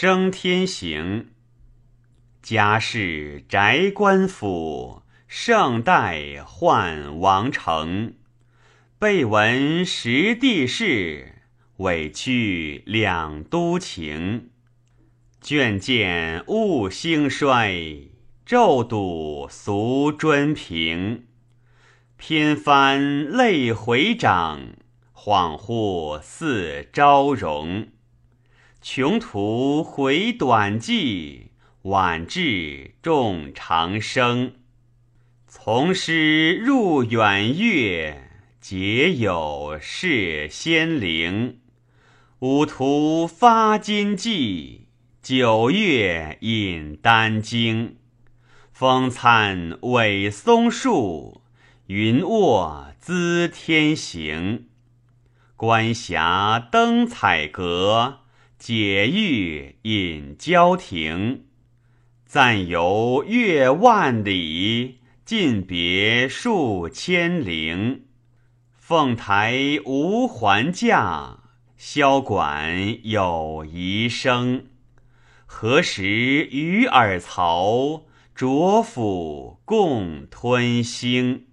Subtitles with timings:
[0.00, 1.30] 升天行。
[2.40, 8.14] 家事宅官府，盛代换王城。
[9.00, 11.42] 备闻实地事，
[11.78, 14.50] 委屈两都情。
[15.40, 18.08] 卷见物兴衰，
[18.46, 21.26] 骤睹俗尊平。
[22.16, 24.60] 偏翻泪回掌，
[25.12, 27.88] 恍惚似朝荣。
[28.80, 31.50] 穷途回短迹，
[31.82, 34.52] 晚至众长生。
[35.48, 38.30] 从师入远岳，
[38.60, 41.58] 结友是仙灵。
[42.38, 44.86] 五途发金骑，
[45.20, 47.96] 九月饮丹经。
[48.70, 51.42] 风餐委松树。
[51.88, 54.68] 云卧资天行，
[55.56, 58.20] 关峡登彩阁，
[58.58, 61.44] 解玉引交庭。
[62.26, 68.04] 暂游越万里，尽别数千陵。
[68.74, 71.38] 凤台无还价，
[71.78, 74.66] 箫管有遗声。
[75.46, 76.04] 何时
[76.50, 81.47] 与尔曹，卓辅共吞星？